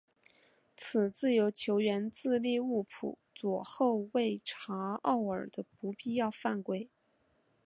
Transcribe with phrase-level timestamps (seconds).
[0.75, 6.89] 此自由球源自利物浦左后卫查奥尔的不必要犯规。